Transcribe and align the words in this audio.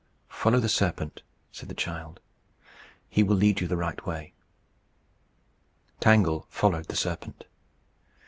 "Follow 0.29 0.59
that 0.59 0.69
serpent," 0.69 1.21
said 1.51 1.69
the 1.69 1.75
child. 1.75 2.21
"He 3.07 3.21
will 3.21 3.35
lead 3.35 3.61
you 3.61 3.67
the 3.67 3.77
right 3.77 4.03
way." 4.03 4.33
Tangle 5.99 6.47
followed 6.49 6.87
the 6.87 6.95
serpent. 6.95 7.43